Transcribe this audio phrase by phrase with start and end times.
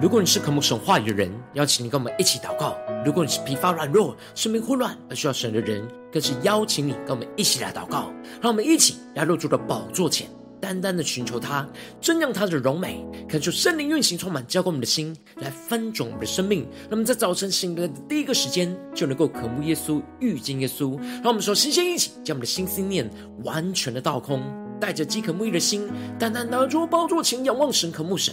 [0.00, 8.12] 如果你是渴慕神话语的人，邀请你跟我们一起祷告；如果你是疲乏软弱、生命混乱而需要神的人，更是邀请你跟我们一起来祷告。
[8.40, 10.28] 让我们一起来入住的宝座前，
[10.60, 11.68] 单单的寻求他，
[12.00, 16.64] 瞻仰他的荣美，恳求圣灵运行充满，浇灌我们的心，来翻转我们的生命。
[16.88, 20.96] 那么在早晨醒来的第一个时间，就能够渴慕耶稣、遇见耶稣。
[21.14, 23.10] 让我们说，新鲜一起将我们的心思念
[23.42, 24.40] 完全的倒空，
[24.78, 28.32] 带着饥渴沐浴的心，单单拿出宝座前仰望神、渴慕神。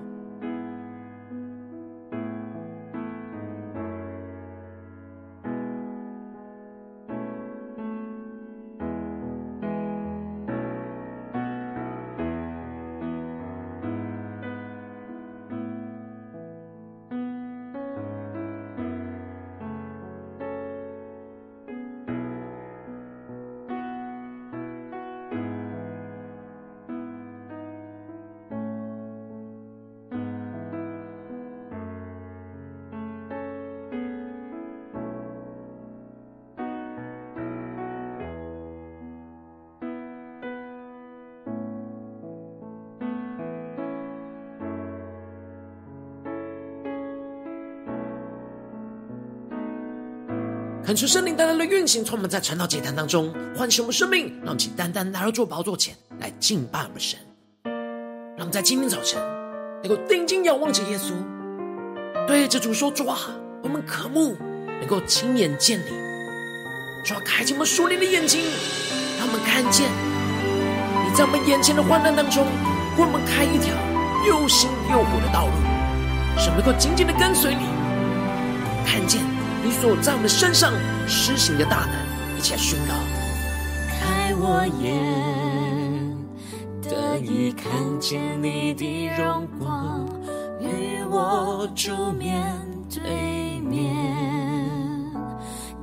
[50.91, 57.17] 恳求圣灵单单的运行，从我们在晨祷祭坛当中唤醒我们生命，让我们请单单来到主宝座前来敬拜我们神。
[57.63, 59.17] 让我们在今天早晨
[59.81, 61.13] 能够定睛仰望着耶稣，
[62.27, 63.17] 对着主说：“主啊，
[63.63, 64.35] 我们渴慕
[64.81, 65.91] 能够亲眼见你。
[67.05, 68.41] 主啊，开启我们属灵的眼睛，
[69.17, 69.89] 让我们看见
[71.07, 72.43] 你在我们眼前的患难当中，
[72.97, 73.73] 为我们开一条
[74.27, 75.53] 又新又活的道路，
[76.37, 77.63] 使我们能够紧紧的跟随你，
[78.85, 79.21] 看见。”
[79.63, 80.73] 你所在我们身上
[81.07, 82.93] 施行的大能，一起来宣告。
[83.99, 86.17] 开我眼，
[86.81, 90.07] 得以看见你的荣光，
[90.59, 92.43] 与我主面
[92.89, 93.93] 对面。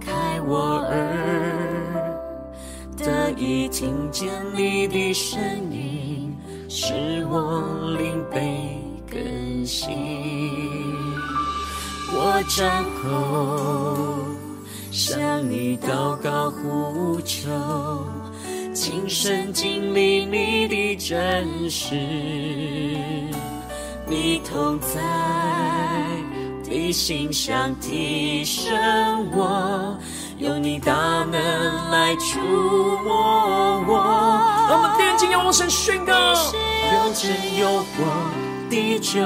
[0.01, 2.19] 开我耳，
[2.97, 5.39] 得以听见你的声
[5.71, 6.37] 音，
[6.69, 7.63] 使我
[7.97, 10.88] 灵被更新。
[12.49, 14.25] 我站后，
[14.91, 15.19] 向
[15.51, 17.51] 你祷告呼求，
[18.73, 21.95] 亲身经历你的真实，
[24.07, 24.99] 你同在
[26.65, 28.75] 的馨香提升
[29.31, 29.99] 我，
[30.39, 30.95] 用你大
[31.31, 32.41] 能来触
[33.05, 34.41] 摸我。
[34.71, 38.07] 让我们定睛仰望神宣告，有真有活
[38.71, 39.21] 的救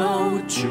[0.48, 0.66] 主。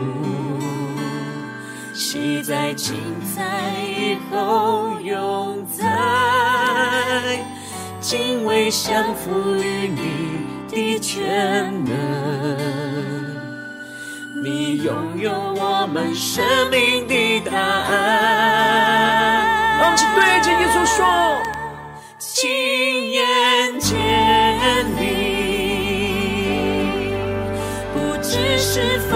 [2.03, 2.95] 昔在今
[3.37, 3.43] 在
[3.87, 5.85] 以后永在，
[7.99, 9.99] 敬畏降服于你
[10.67, 11.93] 的全能，
[14.43, 17.91] 你拥有我们生命的答案。
[19.79, 21.05] 让我们对着耶稣说：
[22.17, 23.93] 亲眼见
[24.97, 25.05] 你，
[27.93, 29.15] 不知是否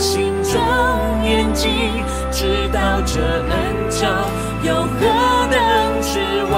[0.00, 0.60] 心中
[1.24, 4.06] 眼睛，知道这恩召
[4.62, 5.58] 有何等
[6.00, 6.20] 指
[6.52, 6.56] 望，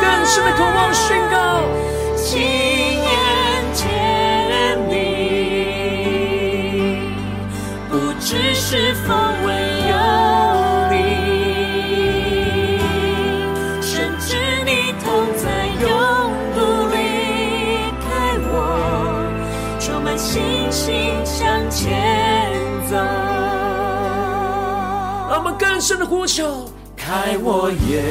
[0.00, 1.62] 更深的渴望宣告，
[2.16, 3.08] 亲眼
[3.74, 3.84] 见
[4.88, 4.94] 你，
[7.90, 9.12] 不知是否
[9.46, 9.65] 为
[20.86, 20.94] 心
[21.24, 22.54] 向前
[22.88, 22.94] 走
[25.28, 28.04] 那么更深的呼求，开我眼，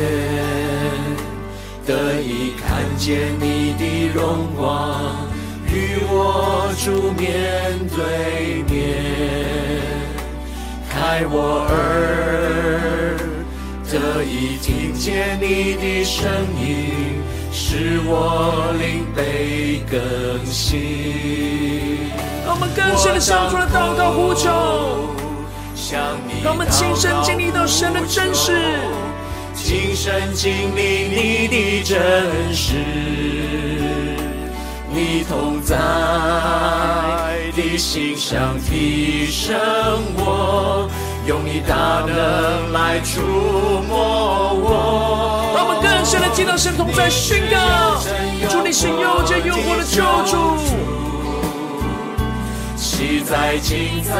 [1.87, 4.99] 得以看见你的荣光，
[5.71, 8.75] 与我主面对面。
[10.89, 13.15] 开我耳，
[13.89, 16.29] 得以听见你的声
[16.59, 17.23] 音，
[17.53, 21.94] 使我灵被更新。
[22.55, 24.49] 让我们更深的向主来祷告呼求。
[26.41, 28.79] 让我们亲身经历到神的真实，
[29.53, 32.75] 亲身经历你的真实，
[34.89, 35.75] 你同在
[37.57, 39.53] 的的心上提升
[40.15, 40.89] 我，
[41.27, 43.19] 用你大能来触
[43.89, 45.51] 摸我。
[45.57, 47.99] 让我们更深的听到神同在宣告，
[48.49, 50.55] 主你是又真又活的救主，
[52.95, 54.13] 昔在今在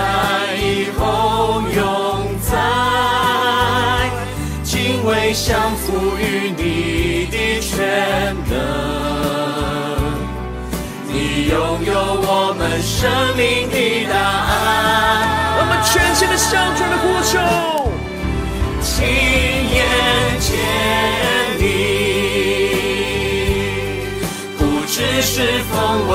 [0.58, 2.52] 以后永在，
[4.66, 8.54] 敬畏降服于你的全能。
[11.08, 11.56] 你拥
[11.86, 14.54] 有我们生命的答案，
[15.58, 17.32] 我们全心的向主的呼求，
[18.82, 19.08] 亲
[19.72, 19.80] 眼
[20.42, 20.52] 见
[21.58, 21.64] 你，
[24.58, 25.74] 不只是风
[26.10, 26.14] 闻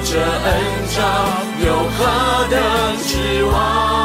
[0.00, 0.62] 这恩
[0.94, 1.00] 召
[1.66, 2.58] 有何等
[3.02, 3.98] 指望。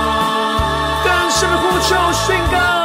[1.64, 2.83] 呼求宣告，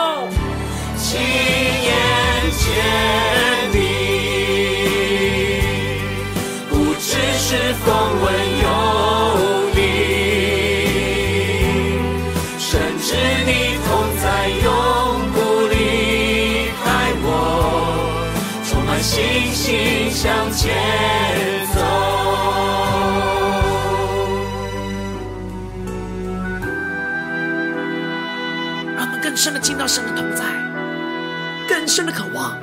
[31.98, 32.54] 深的渴望，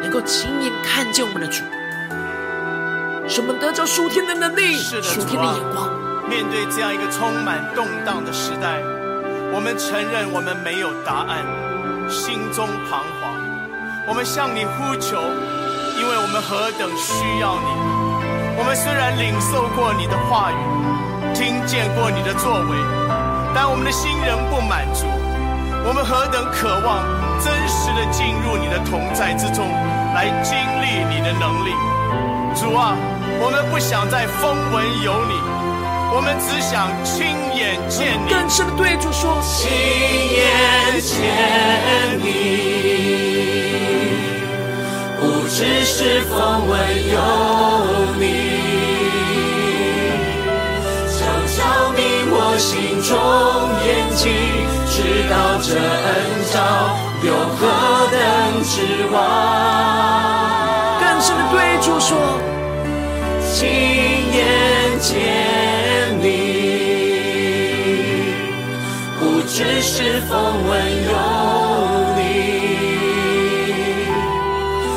[0.00, 1.64] 能够亲眼看见我们的主，
[3.26, 5.90] 使我们得着属天的能力，属天的眼光。
[6.30, 8.78] 面对这样一个充满动荡的时代，
[9.50, 11.42] 我们承认我们没有答案，
[12.08, 13.34] 心中彷徨。
[14.06, 15.18] 我们向你呼求，
[15.98, 17.68] 因为我们何等需要你。
[18.56, 22.78] 我们虽然领受过你的话语，听见过你的作为，
[23.52, 25.02] 但我们的心仍不满足。
[25.88, 27.06] 我们何等渴望
[27.38, 29.70] 真实的进入你的同在之中，
[30.16, 31.70] 来经历你的能力，
[32.58, 32.96] 主啊，
[33.38, 35.34] 我们不想再风闻有你，
[36.12, 37.24] 我们只想亲
[37.54, 38.28] 眼见你。
[38.28, 39.70] 更深的对主说，亲
[40.34, 42.26] 眼见你，
[45.20, 46.76] 不只是风闻
[47.12, 47.14] 有
[48.18, 48.35] 你。
[52.58, 53.16] 心中
[53.84, 54.32] 眼睛，
[54.88, 56.14] 知道这恩
[56.52, 56.54] 召
[57.22, 57.60] 有何
[58.10, 58.16] 等
[58.64, 58.74] 指
[59.12, 59.14] 望。
[60.98, 62.16] 更深的对主说，
[63.52, 63.68] 亲
[64.32, 64.36] 眼
[65.00, 65.12] 见
[66.22, 66.24] 你，
[69.20, 70.34] 不只是风
[70.66, 70.72] 闻
[71.04, 71.12] 有
[72.16, 72.18] 你，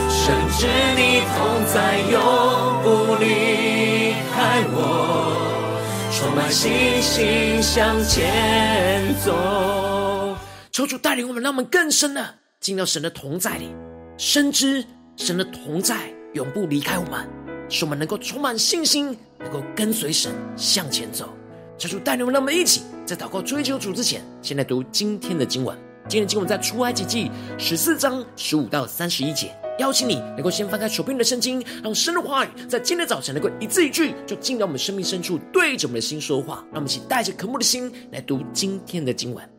[0.09, 0.17] 深
[0.57, 0.65] 知
[0.95, 0.99] 你
[1.35, 1.75] 同在
[2.09, 2.15] 永
[2.83, 2.87] 不
[3.19, 3.23] 离
[4.33, 4.37] 开
[4.71, 5.28] 我。
[6.29, 10.37] 充满信心向前走，
[10.71, 13.73] 求主带领我们，让我们更深的进到神的同在里，
[14.15, 14.85] 深知
[15.15, 17.27] 神的同在永不离开我们，
[17.67, 21.33] 使我们能够充满信心，能够跟随神向前走。
[21.79, 25.75] 求主带领我们，让我们一起在祷告追求主之前，先来读今天的经文。
[26.07, 29.51] 今天的经文在出埃及记十四章十五到三十一节。
[29.79, 36.63] 邀请你能够先翻开手边的圣经，让神的话语在今天早晨能够一字一句，就进到我们生命深处，对着我们的心说话。
[36.71, 39.58] 让我们一起带着渴慕的心来读今天的经文。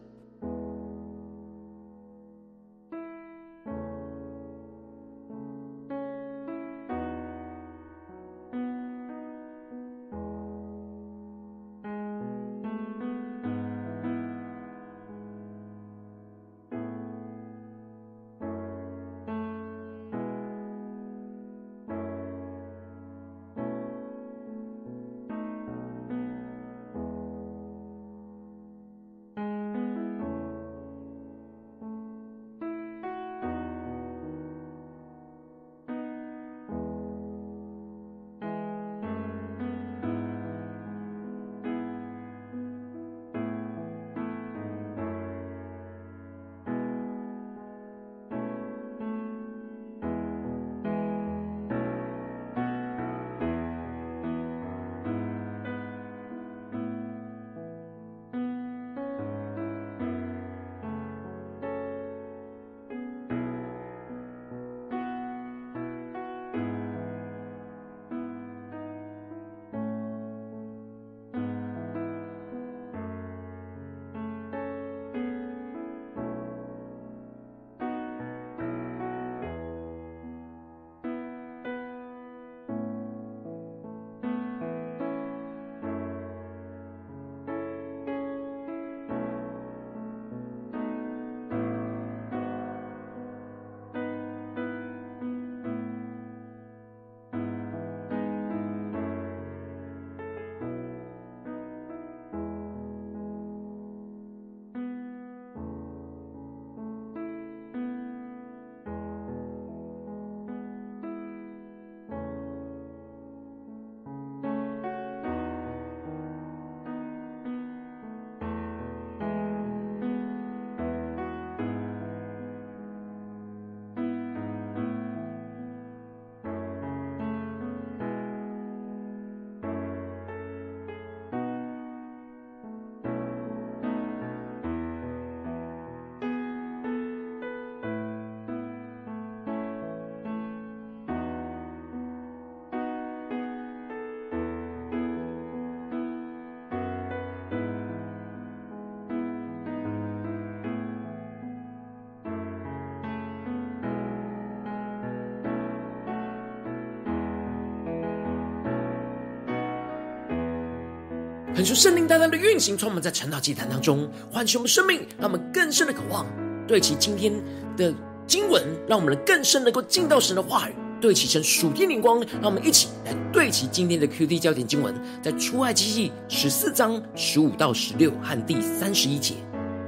[161.60, 166.24] 恳求圣灵大胆的运行，充满在晨祷祭坛当中，唤醒我们生命，让我们更深的渴望
[166.66, 167.30] 对齐今天
[167.76, 167.92] 的
[168.26, 179.34] 经文，让我们能更深能够进到神的话语，对齐神属天灵光，让我们一起来对齐今天的 QD 焦点经文，在出埃及记十四章十五到十六和第三十一节，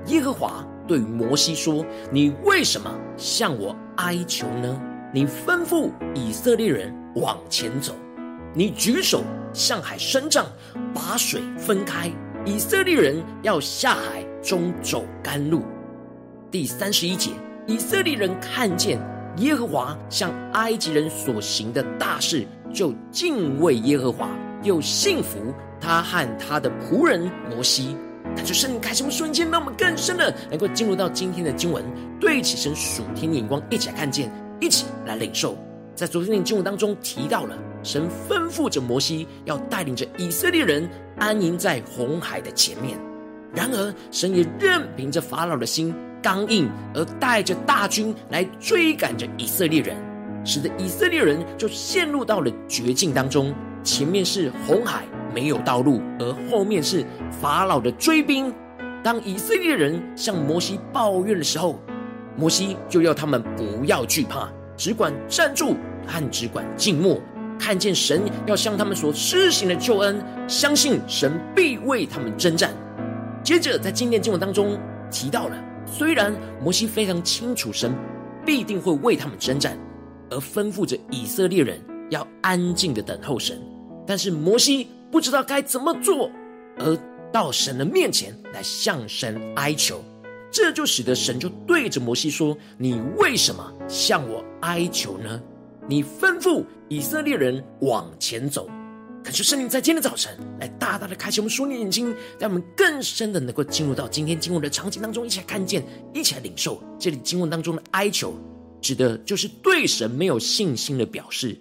[0.08, 4.78] 耶和华对摩西说：“你为什么向我哀求呢？
[5.10, 7.94] 你吩咐以色列人往前走，
[8.54, 10.46] 你举手向海伸杖，
[10.94, 12.10] 把水分开，
[12.44, 15.62] 以色列人要下海中走干路。”
[16.50, 17.30] 第三十一节。
[17.68, 18.98] 以色列人看见
[19.36, 22.44] 耶和华向埃及人所行的大事，
[22.74, 24.28] 就敬畏耶和华，
[24.64, 25.38] 又信服
[25.80, 27.96] 他和他的仆人摩西。
[28.34, 31.84] 感就圣灵开什么瞬间，让我们更深的能够进入到今天的经文，
[32.20, 34.28] 对起神属天的眼光，一起来看见，
[34.60, 35.56] 一起来领受。
[35.94, 42.98] 在昨天的经文当中提到了，神吩咐着摩西要带领着以色列人安营在红海的前面。
[43.54, 45.94] 然而，神也任凭着法老的心。
[46.22, 49.96] 刚硬，而带着大军来追赶着以色列人，
[50.44, 53.52] 使得以色列人就陷入到了绝境当中。
[53.82, 57.04] 前面是红海，没有道路；而后面是
[57.40, 58.54] 法老的追兵。
[59.02, 61.80] 当以色列人向摩西抱怨的时候，
[62.36, 64.48] 摩西就要他们不要惧怕，
[64.82, 67.22] 只管站住和只管静默，
[67.56, 72.74] 看见神要向他们所施行的救恩，相信神必为他们征战。
[73.44, 74.76] 接着在今天经文当中
[75.08, 75.56] 提到了。
[75.86, 77.94] 虽然摩西非常清楚神
[78.44, 79.78] 必定会为他们征战，
[80.30, 83.56] 而吩咐着以色列人要安静的等候神，
[84.04, 86.28] 但是摩西不知道该怎么做，
[86.80, 86.98] 而
[87.30, 90.02] 到神的面前来向神哀求，
[90.52, 95.42] 这就使得神就对着摩西说：“你为什么向我哀求呢？
[95.88, 98.68] 你吩咐以色列人往前走。”
[99.24, 105.82] 恳求圣灵在今天早晨来大大的开启我们属灵眼睛，让我们更深的能够进入到今天经文的场景当中，一起来看见，
[106.12, 106.82] 一起来领受。
[106.98, 108.34] 这里经文当中的哀求，
[108.80, 111.56] 指的就是对神没有信心的表示。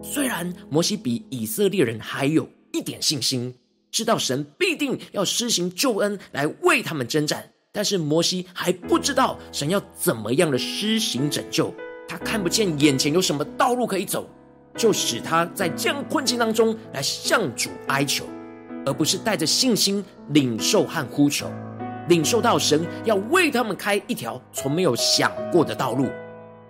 [0.00, 3.52] 虽然摩西比以色列人还有一点信心，
[3.90, 11.74] 知道神必定要施行救恩来为他们征战，但是摩西还不知道神要怎么样的施行拯救，
[12.08, 14.28] 他看不见眼前有什么道路可以走。
[14.76, 18.24] 就使他在这样困境当中来向主哀求，
[18.86, 21.50] 而不是带着信心领受和呼求，
[22.08, 26.08] 领受到神要为他们开一条从没有想过的道路。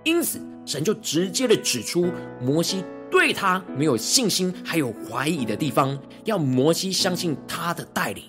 [0.05, 8.25] 因此，神就直接的指出摩西对他没有信心还有怀疑的地方，要摩西相信他的带领，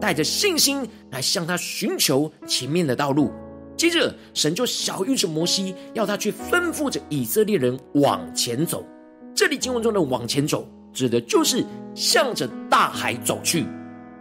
[0.00, 3.32] 带着信心来向他寻求前面的道路。
[3.76, 8.86] 接着，神就晓諭着摩西，要他去吩咐着以色列人往前走。
[9.34, 13.66] 这里经文中的往前走，指的就是向着大海走去。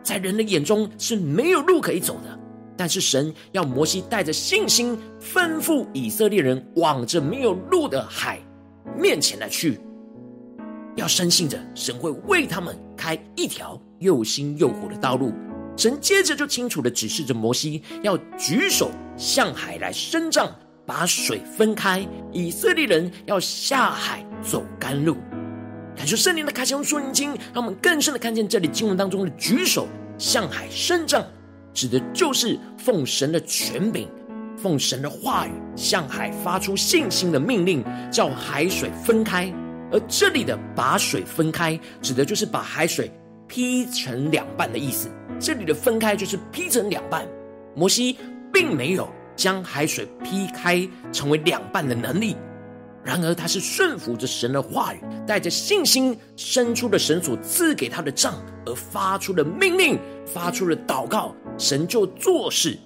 [0.01, 2.39] 在人的眼中是没有路可以走的，
[2.75, 8.39] 但是神要摩西带着信心，吩咐以色列人往着没有路的海
[8.97, 9.79] 面前来去，
[10.95, 15.31] 要深信着神会为他们开一条又新又活的道路。
[15.75, 20.53] 神接着就清楚地指示着摩西，要举手向海来伸杖。
[20.85, 25.15] 把水分开，以色列人要下海走干路。
[25.95, 29.87] 感受圣灵的开启，用属灵经，让我们更深的看见这里经文当中的举手
[30.17, 31.25] 向海伸杖，
[31.73, 34.09] 指的就是奉神的权柄，
[34.57, 39.49] 奉神的话语向海发出信心的命令，叫海水分开。
[39.89, 43.09] 而这里的把水分开，指的就是把海水
[43.47, 45.09] 劈成两半的意思。
[45.39, 47.27] 这里的分开就是劈成两半。
[47.75, 48.17] 摩西
[48.51, 49.07] 并没有。
[49.35, 52.37] 将海水劈开成为两半的能力，
[53.03, 62.77] 然而他是顺服着神的话语，带着信心伸出了神所赐给他的杖，而发出了命令，发出了祷告，神就做事。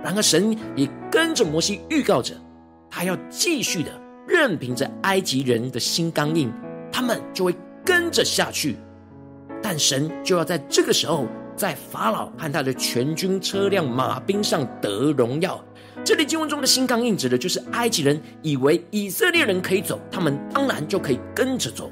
[0.00, 2.34] 然而神也跟着摩西预告着，
[2.88, 3.90] 他要继续的
[4.28, 6.52] 任凭着埃及人的心刚硬，
[6.92, 7.52] 他们就会
[7.84, 8.76] 跟着下去，
[9.68, 15.60] 但神就要在这个时候，在法老和他的全军车辆马兵上得荣耀。
[16.04, 21.90] 这里经文中的心刚硬，指的就是埃及人以为以色列人可以走，他们当然就可以跟着走。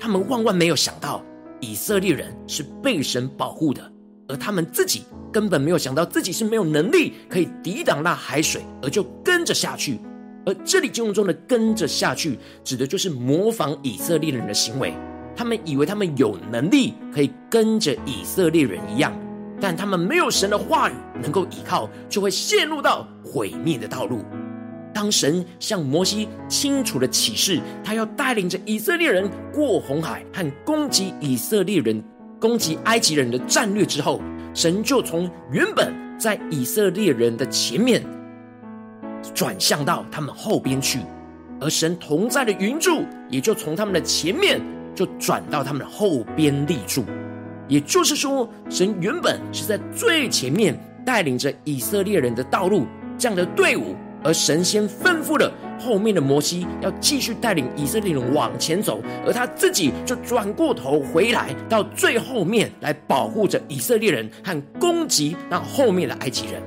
[0.00, 1.22] 他们万万没有想到，
[1.60, 3.92] 以色列人是被神保护的，
[4.26, 10.00] 而他们自己根本没有想到自己是没有能力可以抵挡那海水，而就跟着下去。
[10.46, 14.94] 而这里经文中的跟着下去，指的就是模仿以色列人的行为。
[15.36, 19.12] 他们以为他们有能力可以跟着以色列人一样。
[19.60, 24.24] 但他们没有神的话语能够依靠，就会陷入到毁灭的道路。
[24.92, 32.02] 当神向摩西清楚的启示，他要带领着以色列人过红海和攻击以色列人
[32.40, 34.20] 攻击埃及人的战略之后，
[34.54, 38.02] 神就从原本在以色列人的前面
[39.34, 41.00] 转向到他们后边去，
[41.60, 44.58] 而神同在的云柱也就从他们的前面
[44.94, 47.04] 就转到他们的后边立住。
[47.68, 53.94] 也就是说，神原本是在最前面带领着以色列人的道路这样的队伍，
[54.24, 66.60] 而神先吩咐了后面的摩西要继续带领以色列人往前走，而他自己就转过头回来到最后面来保护着以色列人和攻击那后面的埃及人。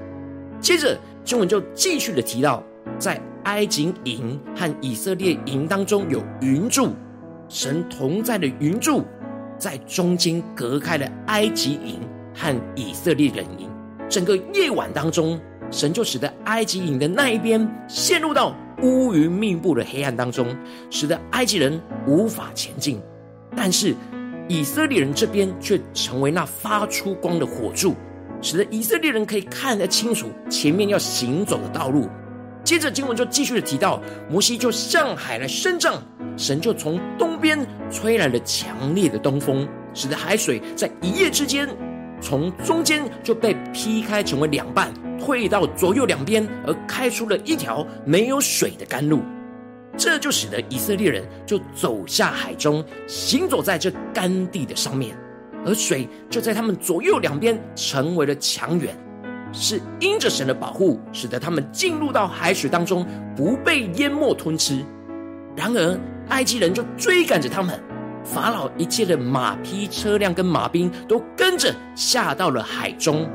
[0.61, 2.63] 接着经文就继续的提到，
[2.97, 6.93] 在埃及营和以色列营当中有云柱，
[7.53, 9.05] 神同在的云柱。
[9.59, 11.99] 在中间隔开了埃及营
[12.33, 13.69] 和以色列人营，
[14.09, 15.39] 整个夜晚当中，
[15.69, 20.47] 神就使得埃及营的那一边陷入到乌云密布的黑暗当中，
[20.89, 22.99] 使得埃及人无法前进。
[23.55, 23.95] 但是
[24.49, 27.93] 以色列人这边却成为那发出光的火柱，
[28.41, 32.09] 使得以色列人可以看得清楚前面要行走的道路。
[32.63, 36.01] 接着经文就继续的提到，摩西就向海来伸杖，
[36.37, 37.59] 神就从东边
[37.91, 41.67] 吹来了强烈的东风，使得海水在一夜之间
[42.21, 49.21] 从中间就被劈开成为两半，退到左右两边，而开出了一条没有水的干路。
[49.97, 55.15] 这就使得以色列人就走下海中，行走在这干地的上面，
[55.65, 58.97] 而水就在他们左右两边成为了墙垣。
[59.53, 64.83] 是因着神的保护，使得他们进入到海水当中，不被淹没吞吃。
[65.55, 67.79] 然而，埃及人就追赶着他们，
[68.23, 73.29] 法老一切的马匹、车辆跟马兵都跟着下到了海中。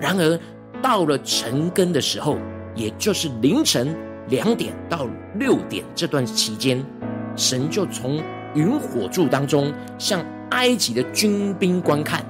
[0.00, 0.38] 然而，
[0.82, 2.36] 到了晨更的时候，
[2.74, 3.94] 也就是凌晨
[4.28, 6.84] 两点到六点这段期间，
[7.36, 8.20] 神就从
[8.54, 10.20] 云火柱当中向
[10.50, 12.26] 埃及的军兵观看。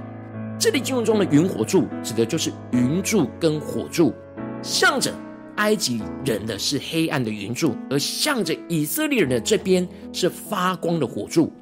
[0.63, 4.15] 这里经文中的云火柱，指的就是云柱跟火柱，
[4.63, 5.13] 向着
[5.57, 11.53] 埃及人的是黑暗的云柱，而向着以色列人的这边是发光的火柱。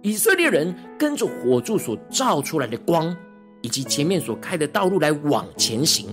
[0.00, 3.14] 以色列人跟着火柱所照出来的光，
[3.60, 6.06] 以及前面所开的道路来往前行，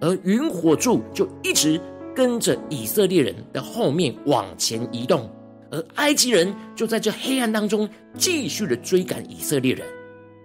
[0.00, 1.80] 而云火柱就一直
[2.14, 5.28] 跟着以色列人的后面往前移动，
[5.72, 9.84] 而埃及人就在这黑暗当中继续的追赶以色列人。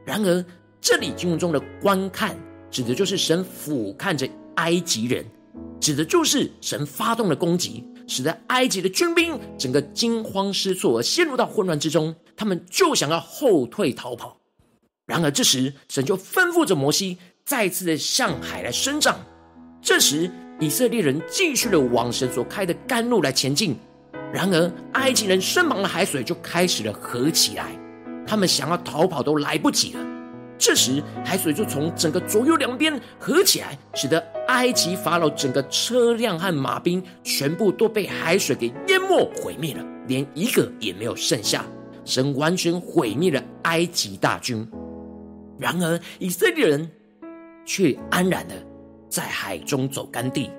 [0.03, 0.43] 然而，
[0.79, 2.37] 这里经文中的观看，
[2.69, 5.25] 指的就是神俯瞰着埃及人，
[5.79, 14.37] 指的就是神发动了攻击，使得埃及的军兵整个惊慌失措而陷入到混乱之中，他们就想要后退逃跑。
[15.05, 19.17] 然而这时，神就吩咐着摩西再次的向海来伸张。
[19.81, 23.75] 这时，以色列人继续的往神所开的干路来前进。
[24.33, 27.71] 然而，埃及人身旁的海水就开始了合起来，
[28.27, 30.16] 他们想要逃跑都来不及了。
[30.57, 41.63] 这时，海水就从整个左右两边合起来，使得埃及法老整个车辆和马兵全部都被海水给淹没毁灭了，连一个也没有剩下。
[42.05, 44.67] 神完全毁灭了埃及大军。
[45.59, 46.89] 然而，以色列人
[47.65, 48.55] 却安然的
[49.09, 50.49] 在海中走干地，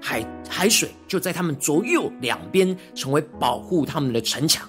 [0.00, 4.68] 海海水就在他们左右两边成为保护他们的城墙，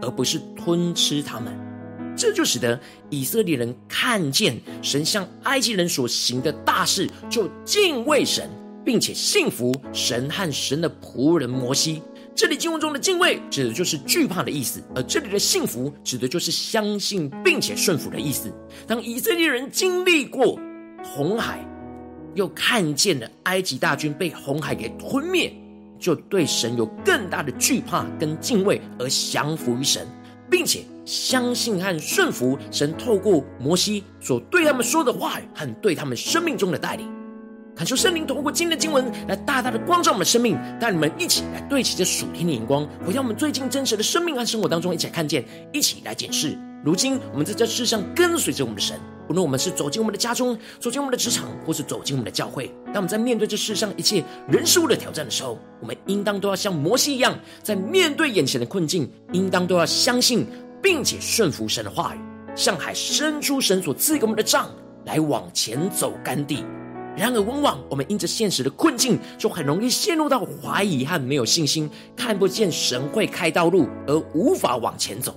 [0.00, 1.71] 而不是吞吃他们。
[2.16, 2.78] 这就使得
[3.10, 8.48] 以色列人看见神向埃及人所行的大事，就敬畏神，
[8.84, 12.02] 并且信服神和神的仆人摩西。
[12.34, 18.50] 这里经文中的敬畏，指的就是惧怕的意思；而这里的信服，指的就是相信并且顺服的意思。
[18.86, 20.58] 当以色列人经历过
[21.04, 21.62] 红海，
[22.34, 25.52] 又看见了埃及大军被红海给吞灭，
[25.98, 30.06] 就对神有更大的惧怕跟敬畏，而降服于神。
[30.52, 37.10] 并且相信和顺服神透过摩西所对他们说的话语和对他们生命中的带领，
[37.74, 46.58] 恳求圣灵透过今天的经文来大大的光照我们的生命，带你们一起来对齐这属天的眼光，回到我们最近真实的生命和生活当中，一起来看见，一起来检视。
[46.84, 60.44] 如今我们在这世上跟随着我们的神，无论我们是走进我们的家中，走进我们的职场，或是走进我们的教会，当我们在面对这世上一切人事物的挑战的时候，我们应当都要像摩西一样，在面对眼前的困境，应当都要相信
[60.82, 62.18] 并且顺服神的话语，
[62.56, 64.68] 向海伸出神所赐给我们的杖，
[65.04, 66.64] 来往前走干地。
[67.16, 75.32] 然而，往往我们因着现实的困境，就很容易陷入到怀疑和没有信心，看不见神会开道路，而无法往前走。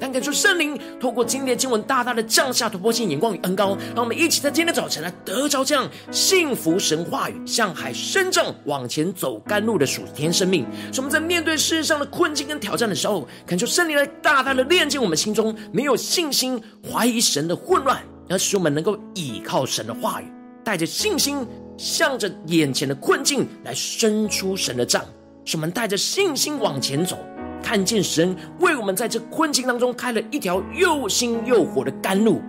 [0.00, 10.66] 但感受圣灵透过今天的经文，大大的降下突破性眼光与恩膏，让我们一起在今天早晨来得着这样幸福神话语，向海伸张往前走甘露的属天生命。
[10.90, 16.60] 使我们在面对世上的困境跟挑战的时候，感受圣灵来大大的炼净我们心中没有信心、
[16.90, 20.32] 怀疑神的混乱，而使我们能够倚靠神的话语，
[20.64, 25.04] 带着信心，向着眼前的困境来伸出神的杖。
[25.44, 27.18] 使我们带着信心往前走，
[27.62, 32.40] 看见神为我们在这困境当中开了一条又新又火的甘露，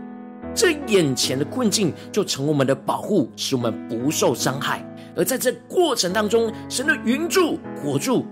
[0.53, 4.85] 这眼前的困境就成我们的保护，使我们不受伤害。
[5.15, 8.25] 而在这过程当中，神的云柱、火柱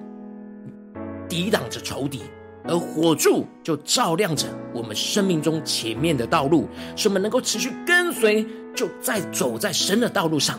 [1.28, 2.22] 抵挡着仇敌，
[2.64, 10.58] 而火柱就照亮着我们生命中前面的道路，使我们能够持续跟随，就在走在神的道路上。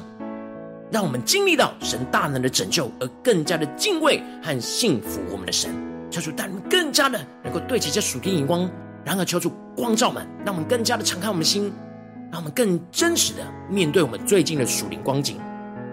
[0.93, 5.71] 让我们经历到神大能的拯救，而更加的敬畏和信服我们的神。
[6.11, 8.69] 求主带我们更加的能够对齐这属天眼光，
[9.05, 11.73] 然而求主光照们，让我们更加的敞开我们的心，
[12.33, 15.37] 让我们更真实的面对我们最近的属灵光景。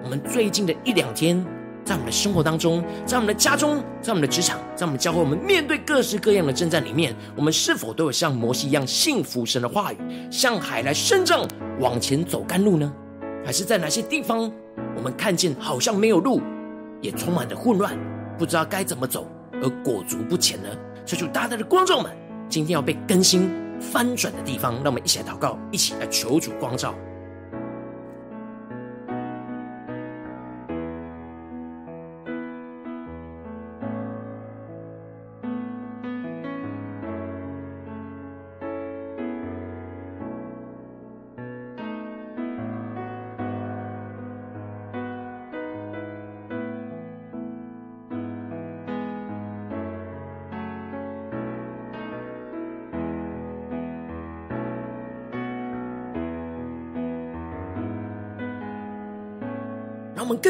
[0.04, 1.46] 我们最近的一两天，
[1.86, 9.98] 在我们的生活当中，在我们的家中，在我们的职场，在我们教会，我们面对各式各样的征战里面，我们是否都有像摩西一样信服神的话语，
[10.32, 11.48] 向海来伸张
[11.80, 12.92] 往前走甘露呢？
[13.46, 14.52] 还是在哪些地方？
[14.96, 16.42] 我们看见好像没有路，
[17.02, 17.96] 也充满着混乱，
[18.38, 19.28] 不知道该怎么走，
[19.62, 20.70] 而裹足不前呢？
[21.06, 22.12] 所以，就大大的光照们，
[22.50, 26.94] 今天要被更新翻转的地方，让我们一起来祷告，一起来求主光照。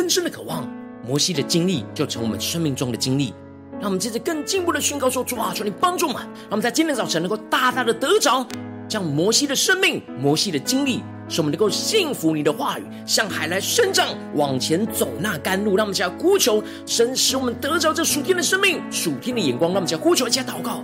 [0.08, 0.66] 更深的渴望
[1.06, 3.34] 摩西的经历，就成我们生命中的经历。
[3.74, 8.48] 让我们接着更进一步的宣告说：主啊，求你帮助我们，让我们在今天早晨能够大大的得着，
[8.88, 15.76] 将摩西的生命、摩西的经历，使我们能够信服你的话语，向海来伸张，往前走那甘露。
[15.76, 19.72] 让我们加呼求神，使我们得着这属天的生命、属天的眼光。
[19.72, 20.82] 让我们加呼求，加祷告。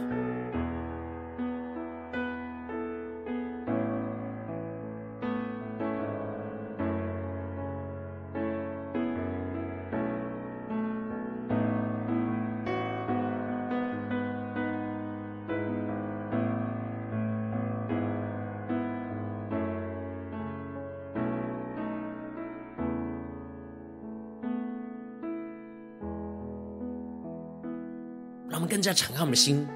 [28.54, 29.68] 让我们更加敞开我们的心，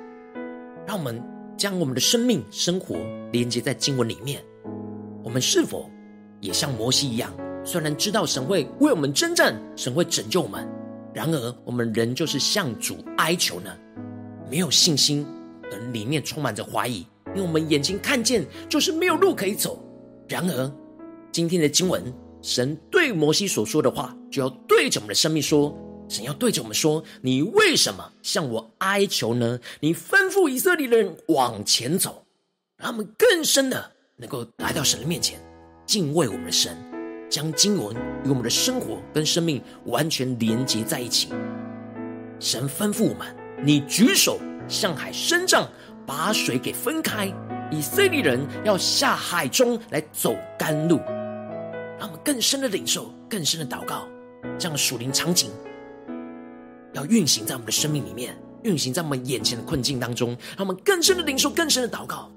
[0.85, 1.19] 让我们
[1.57, 2.95] 将我们的生命、生活
[3.31, 4.39] 连接在经文里面。
[5.23, 5.89] 我们是否
[6.41, 7.33] 也像摩西一样？
[7.63, 10.69] 虽然知道神会为我们征战，神会拯救我们，
[11.11, 13.75] 然而我们仍旧是向主哀求呢？
[14.47, 15.25] 没有信心，
[15.71, 19.83] 而里面充满着怀疑，因为我们眼睛看见就是没有路可以走。
[20.27, 20.71] 然而，
[21.31, 22.03] 今天的经文，
[22.43, 25.75] 神对摩西所说的话，就要对着我们的生命说。
[26.09, 29.59] 神要对着我们说：“你为什么向我哀求呢？
[29.81, 32.23] 你吩咐以色列人往前走，
[32.77, 35.37] 让他们更深的能够来到神的面前，
[35.85, 36.77] 敬畏我们的神，
[37.29, 37.93] 将经文
[38.23, 41.27] 与我们的生活跟生命完全连接在一起。
[42.39, 44.39] 神吩咐我们：你举手
[44.69, 45.69] 向海伸张，
[46.05, 47.27] 把水给分开。
[47.69, 50.99] 以色列人要下海中来走甘露，
[51.99, 54.07] 让我们更深的领受，更深的祷告，
[54.57, 55.51] 这样的属灵场景。”
[56.97, 62.31] 要运行在我们的生命里面，运行在我们眼前的困境当中，让我们更深的领受，更深的祷告。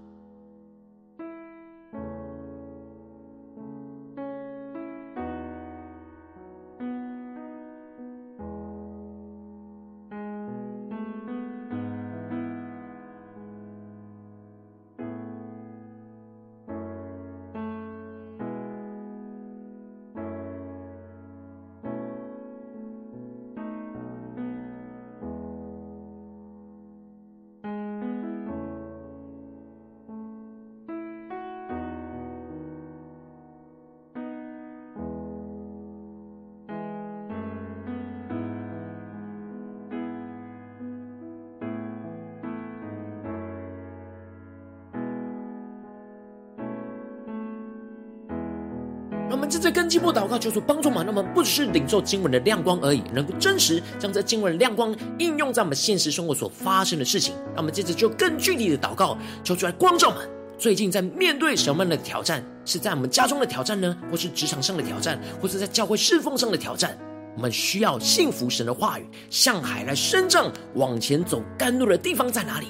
[49.50, 57.34] 这次跟进步祷告，求主帮助嘛，那么不只是领受经文的亮光而已，能够真实将这经文的亮光应用在我们现实生活所发生的事情。
[57.56, 60.18] 那么接着就更具体的祷告，求主来光照们。
[60.56, 62.44] 最近在面对什么样的挑战？
[62.64, 63.96] 是在我们家中的挑战呢？
[64.10, 65.18] 或是职场上的挑战？
[65.40, 66.96] 或是在教会侍奉上的挑战？
[67.34, 72.66] 我们需要信服神的话语，向海来伸张，往前走甘露的地方在哪里？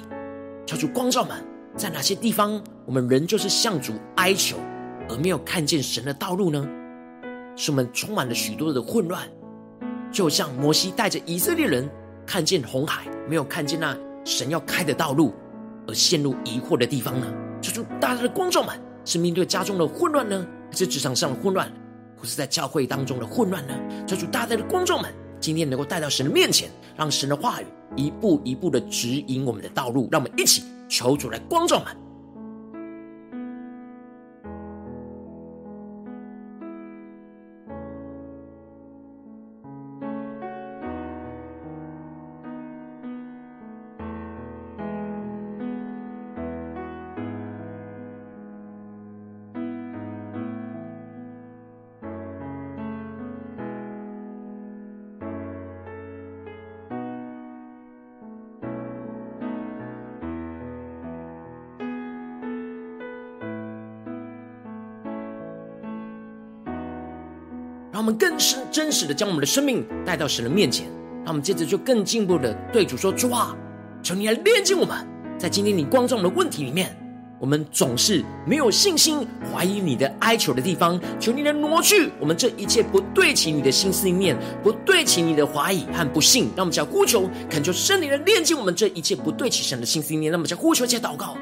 [0.65, 1.35] 求主光照们，
[1.75, 4.55] 在哪些地方我们仍旧是向主哀求，
[5.09, 6.67] 而没有看见神的道路呢？
[7.55, 9.27] 是我们充满了许多的混乱，
[10.11, 11.87] 就像摩西带着以色列人
[12.25, 15.33] 看见红海，没有看见那神要开的道路，
[15.87, 17.27] 而陷入疑惑的地方呢？
[17.61, 21.71] 求主大大的光照们，是面对家中的混乱呢，还是职场上的混乱，
[22.17, 23.73] 或是在教会当中的混乱呢？
[24.07, 31.95] 求主大大的光照们，今天能够带到神的面前，让神的话语一步一步的指引我们的道路，让我们一起求主来光照们。
[68.01, 70.87] 我们更深真实的将我们的生命带到神的面前。
[71.23, 73.55] 让我们接着就更进一步的对主说：主啊，
[74.01, 74.97] 求你来炼净我们。
[75.37, 76.97] 在今天你光照我们的问题里面，
[77.39, 86.45] 我们总是没有信心、怀疑你的哀求的地方，求你来挪去我们这一切不对齐你的心思意念、不对齐你的怀疑和不信。
[86.55, 90.31] 让我们将呼求，恳求圣灵来炼净我们这一切不对齐神的心思意念。
[90.31, 91.37] 让我们将呼求且祷告。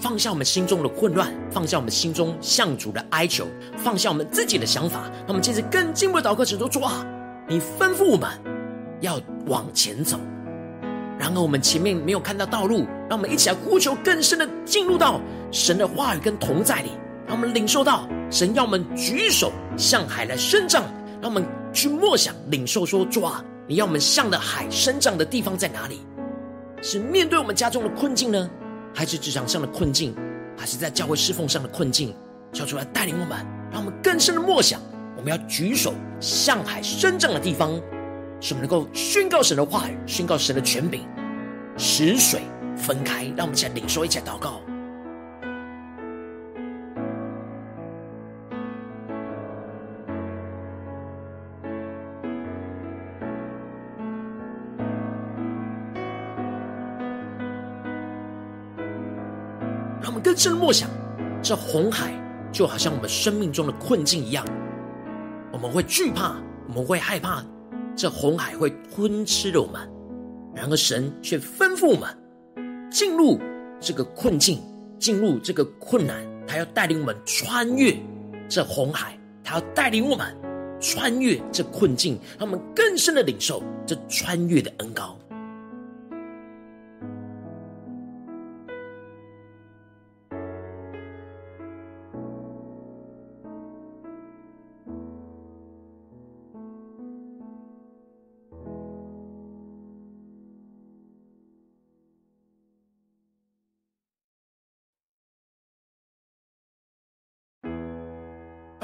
[0.00, 5.10] 放下我们心中的混乱，放下我们心中向主的哀求，放下我们自己的想法。
[5.26, 7.04] 那么，接着更进一步的祷告，神说：主啊，
[7.48, 8.28] 你吩咐我们
[9.00, 10.18] 要往前走。
[11.18, 16.90] 然而，我们前面没有看到道路，让我们一起来呼求，更深的进入到神的话语跟同在里，
[17.26, 20.84] 让我们领受到神要我们举手向海来伸张，
[21.20, 26.00] 让我们去默想领受说：主啊，你要我们向的海伸张的地方在哪里？
[26.80, 28.48] 是面对我们家中的困境呢？
[28.94, 30.14] 还是职场上的困境，
[30.56, 32.14] 还是在教会侍奉上的困境，
[32.52, 34.80] 求主来带领我们，让我们更深的默想。
[35.16, 37.72] 我们要举手向海伸张的地方，
[38.40, 41.02] 使我们能够宣告神的话语，宣告神的权柄，
[41.76, 42.42] 使水
[42.76, 43.24] 分开。
[43.36, 44.60] 让我们一起来领受，一起来祷告。
[60.38, 60.88] 深默想，
[61.42, 62.14] 这红海
[62.52, 64.46] 就好像我们生命中的困境一样，
[65.52, 66.36] 我们会惧怕，
[66.68, 67.44] 我们会害怕，
[67.96, 69.82] 这红海会吞吃了我们。
[70.54, 72.08] 然而神却吩咐我们
[72.88, 73.40] 进入
[73.80, 74.62] 这个困境，
[74.96, 77.96] 进入这个困难，他要带领我们穿越
[78.48, 80.36] 这红海，他要带领我们
[80.80, 85.18] 穿越这困境，让我们更深的领受这穿越的恩膏。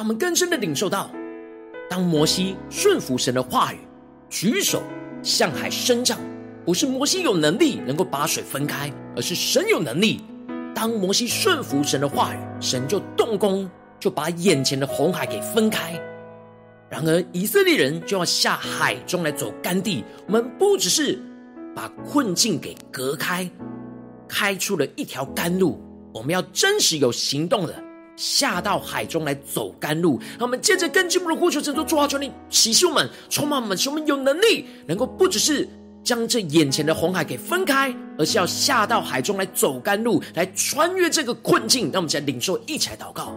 [0.05, 1.11] 我们更深的领受到，
[1.89, 3.79] 当摩西顺服神的话语，
[4.29, 4.83] 举手
[5.23, 6.19] 向海伸张，
[6.63, 10.21] 不是摩西有能力能够把水分开，而是神有能力。
[10.75, 13.67] 当摩西顺服神的话语，神就动工，
[13.99, 15.99] 就把眼前的红海给分开。
[16.91, 20.05] 然而以色列人就要下海中来走干地。
[20.27, 21.19] 我们不只是
[21.75, 23.51] 把困境给隔开，
[24.29, 27.84] 开出了一条干路，我们要真实有行动的。
[28.17, 35.69] 下到海中来走甘露，让我们接着更进一步的呼求，神说：主啊，求你启示我们，充满我们，使我们有能力，能够不只是
[36.03, 41.91] 将这眼前的红海给分开，而是要下到海中来走甘露，来穿越这个困境。
[41.93, 43.35] 让我们在领受，一起来祷告。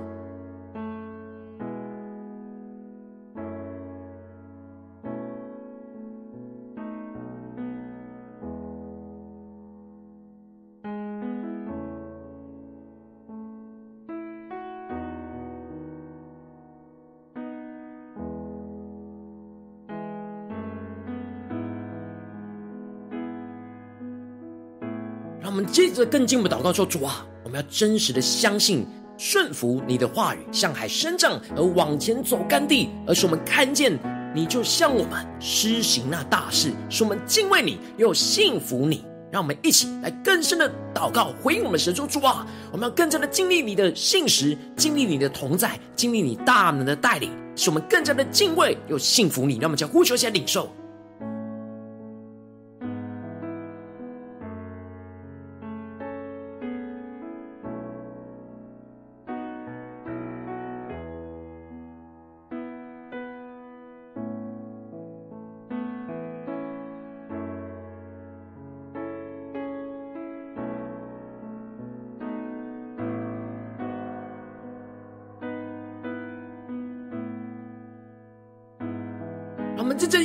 [25.58, 28.86] 我们接着更进一步祷告说：主啊，我们要真实的相信、
[29.18, 33.98] 顺服你的话语，向海伸张而往前走干地，而是我们看见
[34.36, 39.04] 你就向我们施行那大事，使我们敬畏你又信服你。
[39.32, 49.56] 让我们一起来更深的祷告，回应我们神说：主啊，我们要更加的经历你的信实，经历你的同在，经历你大能的带领，使我们更加的敬畏又信服你。
[49.56, 50.72] 让我们将呼求起来领受。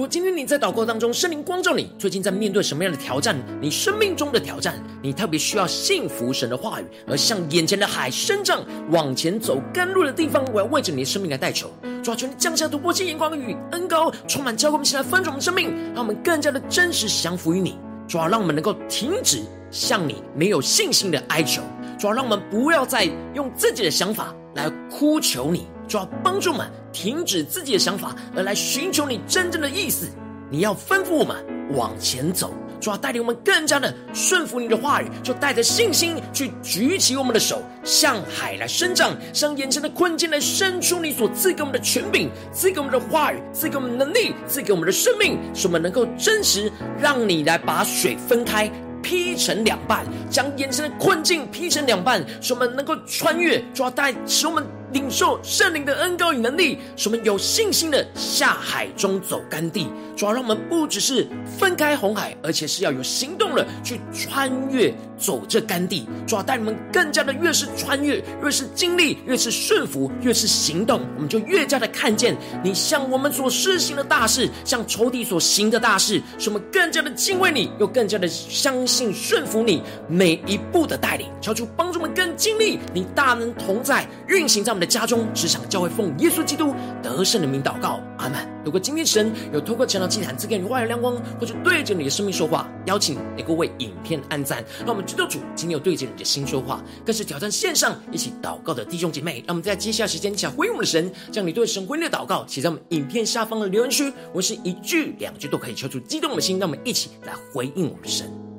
[0.00, 3.36] 果今天你在祷告当中，圣灵光照你，最近在面对什么样的挑战？
[3.60, 10.42] 你生命中的挑战，你特别需要信服神的话语，而向眼前的海伸张，往前走甘露的地方。
[10.54, 11.70] 我要为着你的生命来代求，
[12.02, 17.76] 主啊，求你降下突破性眼光与恩膏，充满教会，我们起来翻转我们生命，让我们更加的真实降服于你。
[18.08, 21.60] 主啊，让我们能够停止向你没有信心的哀求。
[21.98, 25.66] 主啊，让我们不要再用自己的想法来哭求你。
[25.86, 30.08] 主要帮助我们停止自己的想法，而来寻求你真正的意思。
[30.50, 31.36] 你要吩咐我们
[31.76, 48.68] 往前走，主要带领我们更加的顺服你的话语，就带着信心去举起我们的手，向海来伸张，向眼前的困境来伸出你所赐给我们的权柄，赐给我们的话语，赐给我们能力，赐给我们的生命，使我们能够真实让你来把水分开，
[49.00, 54.66] 劈成两半，将眼前的困境劈成两半，使我们能够穿越，主要带使我们。
[54.92, 59.86] 领受圣灵的恩膏与能力，使我们有信心的下海中走干地。
[60.16, 61.26] 主要让我们不只是
[61.58, 66.06] 分开红海，而且是要有行动了去穿越走这干地。
[66.26, 81.26] 主要带你们更加的越是穿越，越是经历，越是顺服，越是行动，我们就越加的看见你向我们所施行的大事，向仇敌所行的大事，使我们更加的敬畏你，又更加的相信顺服你每一步的带领。
[81.40, 88.48] 求主帮助我们更经历你大能同在，运行在我们的家中、职场、教会，奉耶稣基督得胜的名祷告，阿门。
[88.64, 94.64] 如果今天神有透过晨祷祭坛赐给你话语亮光，或者对着你的生命说话，邀请你能够为影片按赞。
[94.80, 99.44] 让我们知道主今天有对着你的心说话，更是挑战线上一起祷告的弟兄姐妹。
[99.46, 104.12] 让我们在接下来时间，想回应我们的神，将你对神回应的祷告写在我们影片下方的留言区。
[104.32, 108.49] 我是一句两句都可以敲出激动的心，让我们一起来回应我们的神。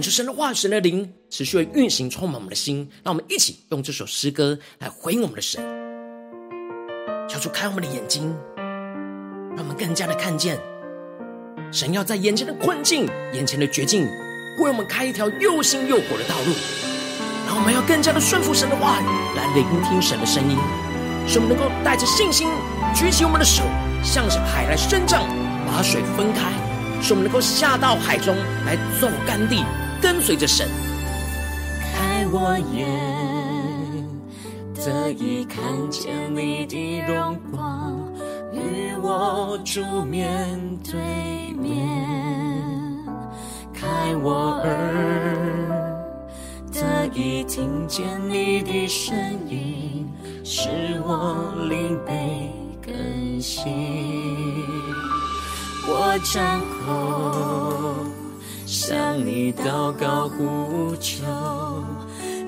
[0.00, 2.88] 感受神的话语，神的灵持续的运行，充满我们的心。
[3.04, 5.62] 让我们一起用这首诗歌来回应我们的神，
[7.28, 8.34] 求主开我们的眼睛，
[9.54, 10.58] 让我们更加的看见
[11.70, 14.06] 神要在眼前的困境、眼前的绝境，
[14.60, 16.54] 为我们开一条又新又活的道路。
[17.44, 19.04] 然后我们要更加的顺服神的话语，
[19.36, 20.56] 来聆听神的声音，
[21.28, 22.48] 使我们能够带着信心
[22.94, 23.64] 举起我们的手，
[24.02, 25.28] 向着海来伸张，
[25.66, 26.50] 把水分开。
[27.02, 28.34] 使我们能够下到海中
[28.64, 29.62] 来走干地，
[30.00, 30.68] 跟随着神。
[31.92, 32.88] 开我眼，
[34.74, 37.96] 得以看见你的荣光，
[38.52, 41.78] 与我主面对面。
[43.72, 44.70] 开我耳，
[46.72, 49.14] 得以听见你的声
[49.48, 50.08] 音，
[50.44, 50.68] 使
[51.04, 52.50] 我灵被。
[52.82, 53.72] 更新。
[55.86, 58.04] 我张口
[58.72, 61.24] 向你祷告呼求，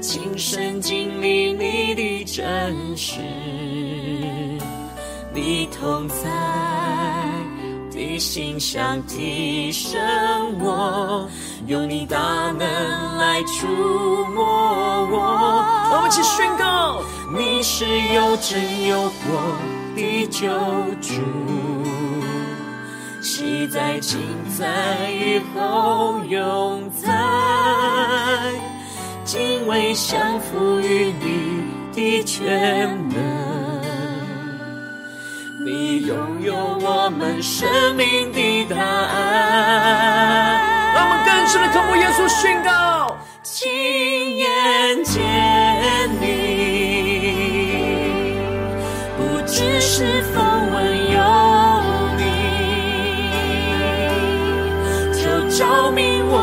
[0.00, 3.20] 亲身经历你的真实，
[5.34, 6.30] 你同在。
[7.90, 10.00] 你形象提升
[10.60, 11.28] 我，
[11.66, 12.60] 用你大能
[13.18, 13.66] 来触
[14.32, 14.44] 摸
[15.10, 15.64] 我。
[15.92, 17.02] 我们一起宣告：
[17.36, 19.56] 你是有真有活
[19.96, 20.48] 的救
[21.00, 21.20] 主，
[23.22, 24.20] 昔在、今
[24.58, 27.08] 在、以后永在，
[29.24, 31.62] 敬畏降服于你
[31.92, 33.16] 的全能。
[35.64, 40.60] 你拥有我们生命的答案，
[40.92, 45.22] 让我们更深的渴慕耶稣宣告，亲眼见
[46.20, 46.26] 你，
[49.16, 50.20] 不只是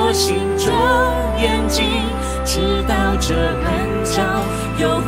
[0.09, 0.73] 我心中
[1.39, 1.85] 眼睛，
[2.43, 4.23] 知道这恩召
[4.79, 4.99] 有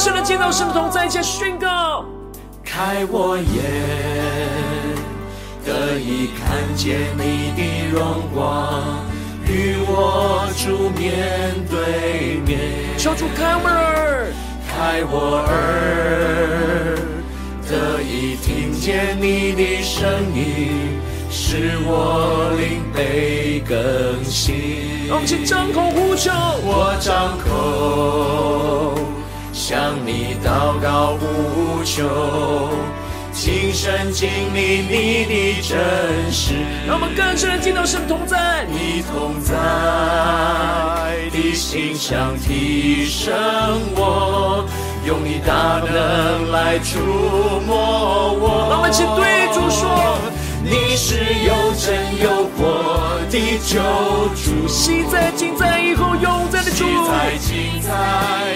[0.00, 2.06] 深的见到神的同在，一起宣告：
[2.64, 3.44] 开我眼。
[5.62, 9.04] 得以看见你的荣光，
[9.44, 12.58] 与我主面对面。
[12.96, 14.32] 求主开我耳，
[14.66, 16.96] 开我耳，
[17.68, 20.98] 得以听见你的声音，
[21.30, 25.06] 使我灵被更新。
[25.08, 26.32] 让我们张口呼求，
[26.64, 28.94] 我张口
[29.70, 32.02] 向你祷告无求。
[33.32, 35.78] 亲身经历你的真
[36.32, 36.54] 实，
[36.88, 39.54] 让我们更深的见到神同在，你同在
[41.30, 43.32] 的形象提升
[43.94, 44.66] 我，
[45.06, 46.98] 用你大能来触
[47.64, 48.66] 摸我。
[48.70, 50.18] 让我们一起对主说，
[50.64, 51.14] 你是
[51.46, 53.78] 有真有活的救
[54.34, 57.88] 主，昔在、今在、以后永在的主，昔在、今在、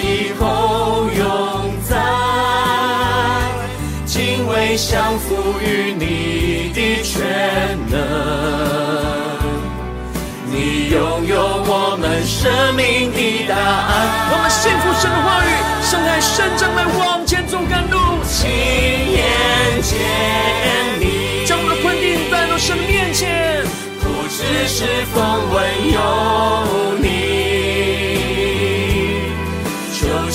[0.02, 1.94] 以后永在。
[4.04, 7.96] 敬畏降服于你的全能，
[10.50, 14.28] 你拥有我们生命的答案。
[14.32, 15.48] 我们信服神的话语，
[15.82, 19.22] 伸开伸张来往前走赶路，亲眼
[19.82, 19.94] 见
[20.98, 23.53] 你，将我们的困境带到神的面前，
[24.44, 24.84] 不只是
[25.14, 25.56] 风闻
[25.92, 25.98] 有
[27.00, 27.04] 你。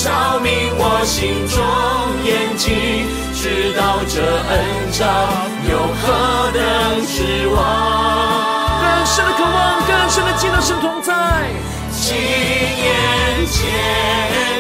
[0.01, 1.57] 照明我心中
[2.24, 2.66] 眼睛，
[3.36, 4.51] 知道这恩
[4.93, 5.03] 召
[5.70, 6.62] 有何等
[7.05, 7.57] 指望。
[8.80, 11.12] 更深的渴望，更深的见到神同在，
[11.91, 12.88] 亲眼
[13.51, 13.60] 见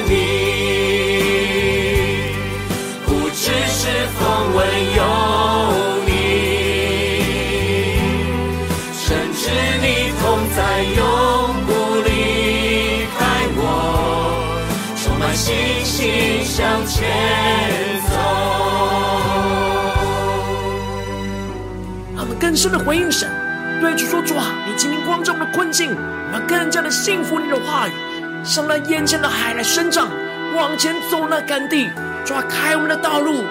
[0.09, 0.13] 你，
[22.59, 23.29] 深的回应神，
[23.79, 27.93] 对主说：“主啊，你今天光照我们的困境，我们更加的信服你的话语，
[28.43, 30.09] 像那眼前的海来生长，
[30.53, 31.89] 往前走那干地，
[32.25, 33.45] 抓，开我们的道路，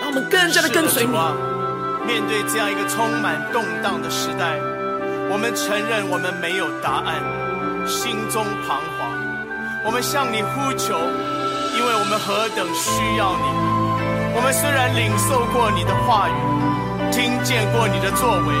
[0.00, 1.12] 让我们更加的跟随你。
[2.04, 4.58] 面对这样一个充满动荡的时代，
[5.30, 7.22] 我们承认我们没有答案，
[7.86, 9.14] 心中彷徨，
[9.84, 10.98] 我们向你呼求，
[11.78, 13.46] 因为我们何等需要你。
[14.34, 16.34] 我们虽然领受过你的话语。”
[17.10, 18.54] 听见过你的作为，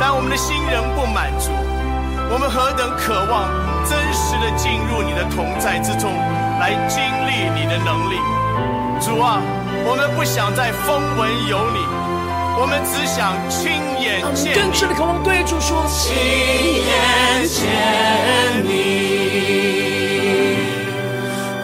[0.00, 1.50] 但我们的心仍不满足。
[2.30, 3.48] 我们何等渴望
[3.88, 6.12] 真实的进入你的同在之中，
[6.60, 8.16] 来经历你的能力。
[9.00, 9.40] 主啊，
[9.86, 11.78] 我们不想再风闻有你，
[12.60, 13.70] 我们只想亲
[14.02, 14.54] 眼见你。
[14.60, 16.12] 更深的渴望对主说：亲
[16.84, 17.64] 眼见
[18.64, 18.76] 你，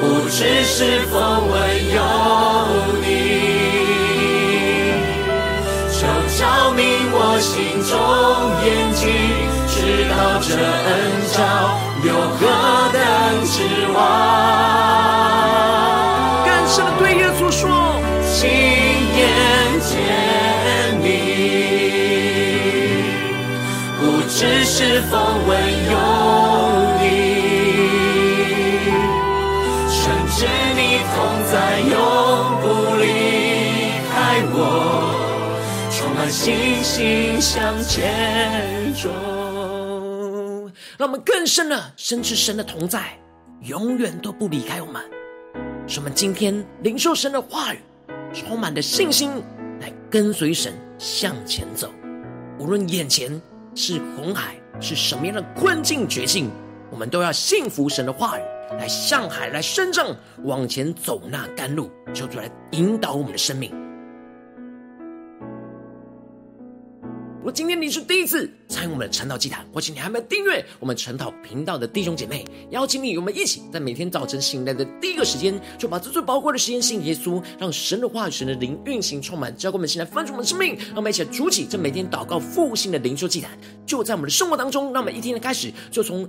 [0.01, 1.53] 不只是风闻
[1.93, 2.01] 有
[7.89, 7.93] 中
[8.65, 9.03] 眼睛
[9.69, 9.75] 知
[10.09, 10.93] 道这恩
[11.33, 11.37] 召
[12.05, 12.41] 有何
[12.93, 13.01] 等
[13.45, 13.55] 指
[13.95, 13.99] 望？
[16.99, 17.61] 对耶稣说
[18.33, 18.49] 亲
[19.17, 19.21] 眼
[19.81, 19.93] 见
[21.01, 21.05] 你
[23.99, 25.13] 不知是否
[25.47, 25.51] 温
[25.91, 25.95] 柔。
[37.45, 39.11] 向前走。
[40.97, 43.19] 让我们更深的深知神的同在，
[43.61, 45.03] 永远都不离开我们。
[45.87, 47.81] 使我们今天领受神的话语，
[48.33, 49.31] 充满的信心
[49.79, 51.91] 来跟随神向前走。
[52.59, 53.39] 无论眼前
[53.75, 56.51] 是红海，是什么样的困境绝境，
[56.91, 58.43] 我们都要信服神的话语，
[58.79, 63.84] 来向海来伸张，往前走那甘路，求主来引导我们的生命。
[67.45, 80.75] 如果今天你是第一次参与我们的晨祷祭坛，或者你还没有订阅我们晨祷频道的弟兄姐妹，邀请你与我们一起，在每天早晨醒来的第一个时间，就把这最宝贵的时间献给耶稣，让神的话语、神的灵运行充满，教灌我们现在丰盛的生命。
[80.87, 83.51] 让我们一起来筑起这每天祷告复兴的灵修祭坛，
[83.85, 84.91] 就在我们的生活当中。
[84.95, 86.27] 让我们一天的开始就从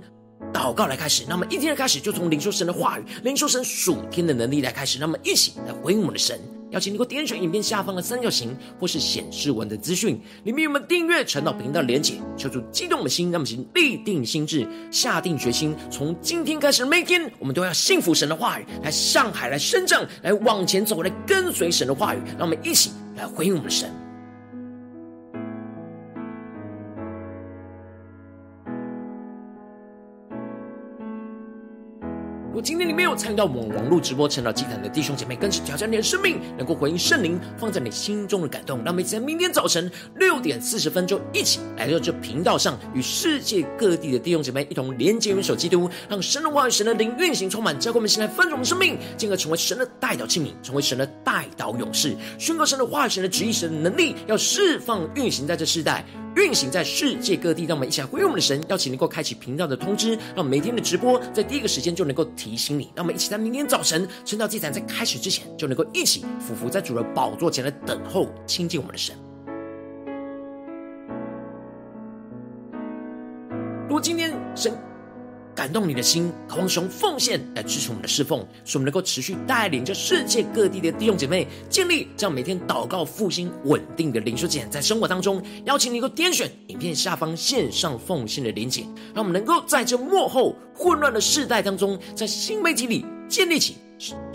[0.52, 4.98] 祷告来开始，那么一天的开始就从领受神的话语、领受神属天的能力来开始。
[4.98, 6.38] 那么一起来回应我们的神。
[6.76, 24.05] 邀请你给我点选影片下方的三角形，或是显示文的资讯，里面有我们订阅陈老频道的连结，求主激动的心，让我们先立定心智，下定决心，从今天开始每天，我们都要信服神的话语，来上海，来伸张，来往前走，来跟随神的话语，让我们一起来回应我们的神。
[32.56, 38.78] 如果今天你没有参与到我们网络直播晨祷祭坛的弟兄姐妹，更是挑战你的生命，能够回应圣灵放在你心中的感动。
[38.78, 56.02] 让我们在明天早晨六点四十分就一起来到这频道上，与世界各地的弟兄姐妹一同连接、元首基督，让神的话语、神的灵运行充满，教灌我们现在丰盛的生命，进而成为神的代祷器皿，成为神的代祷勇士，宣告神的话语、神的旨意、神的能力，要释放运行在这世代。
[56.36, 58.62] 运行在世界各地，让我们一起来回应我们的神。
[58.68, 62.92] 邀请能够开启频道的通知，让我们每天的直播在第一个时间就能够提醒你。
[62.94, 69.16] 让我们一起在明天早晨晨祷祭坛在开始之前，就能够一起俯伏在主的宝座前来等候亲近我们的神。
[73.88, 74.76] 如果今天神，
[75.56, 88.82] 感动你的心，渴望使用奉献来支持我们的侍奉，使我们能够持续带领着世界各地的弟兄姐妹建立这样每天祷告复兴稳定的灵修祭坛，在生活当中，邀请你能够点选影片下方线上奉献的连结，
[89.14, 93.76] 让我们能够在这幕后混乱的世代当中，在新媒体里建立起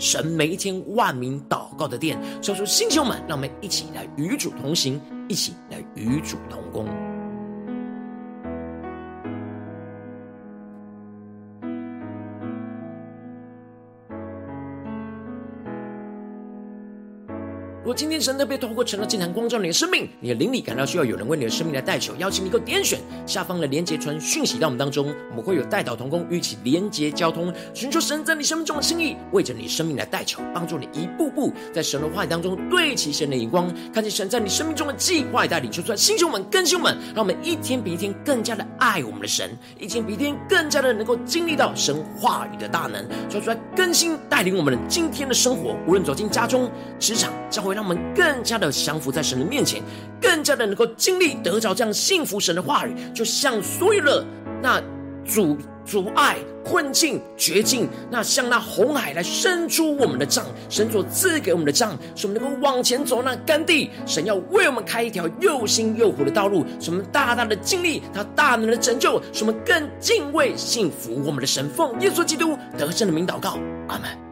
[0.00, 2.18] 神每一天万名祷告的殿。
[2.42, 7.11] 所以说，星球们，让我们一起来与主同行，一起来与主同工。
[17.94, 47.81] 今天神特别透过晨祷祭坛光照你的生命，你的灵里感到需要有人为你的生命来代求，邀请你给我点选下方的连结传讯息到我们当中，我们会有代祷同工与其连结交通，寻求神在你生命中的心意，为着你生命来代求，帮助你一步步在神的话语当中对齐神的眼光，看见神在你生命中的计划带领，求出来弟兄们、更新们，让我们一天比一天更加的爱我们的神，一天比一天更加的能够经历到神话语的大能，求出来更新带领我们的今天的生活，无论走进家中、职场、教会让。
[47.82, 49.82] 我们更加的降服在神的面前，
[50.20, 54.24] 更加的能够经历得着这样幸福神的话语，就像所有的
[54.62, 54.80] 那
[55.24, 63.90] 阻阻碍、困境、绝境，那像那红海来伸出我们的杖，神所赐给我们的杖，使我们能够往前走那干地。
[64.06, 71.68] 神要为我们开一条又新又活的道路，使我们大大的经历他大能的拯救，使我们更敬畏、信服我们的神。
[71.68, 73.58] 奉耶稣基督得胜的名祷告，
[73.88, 74.31] 阿门。